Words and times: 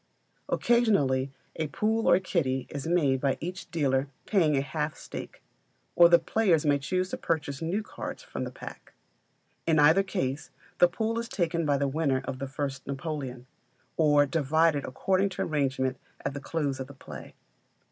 Occasionally 0.49 1.31
a 1.57 1.67
pool 1.67 2.09
or 2.09 2.19
kitty 2.19 2.65
is 2.71 2.87
made 2.87 3.21
by 3.21 3.37
each 3.39 3.69
dealer 3.69 4.07
paying 4.25 4.57
a 4.57 4.61
half 4.61 4.95
stake; 4.97 5.43
or 5.95 6.09
the 6.09 6.17
players 6.17 6.65
may 6.65 6.79
purchase 7.21 7.61
new 7.61 7.83
cards 7.83 8.23
from 8.23 8.43
the 8.43 8.49
pack. 8.49 8.93
In 9.67 9.77
either 9.77 10.01
case, 10.01 10.49
the 10.79 10.87
pool 10.87 11.19
is 11.19 11.29
taken 11.29 11.67
by 11.67 11.77
the 11.77 11.87
winner 11.87 12.23
of 12.25 12.39
the 12.39 12.47
first 12.47 12.87
Napoleon, 12.87 13.45
or 13.95 14.25
divided 14.25 14.85
according 14.85 15.29
to 15.29 15.43
arrangement 15.43 15.97
at 16.25 16.33
the 16.33 16.41
close 16.41 16.79
of 16.79 16.87
the 16.87 16.95
play. 16.95 17.35